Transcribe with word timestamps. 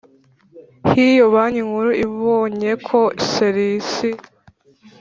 h 0.89 0.91
Iyo 1.11 1.25
Banki 1.33 1.61
Nkuru 1.67 1.91
ibonye 2.05 2.71
ko 2.87 2.99
ser 3.31 3.55
isi 3.69 4.09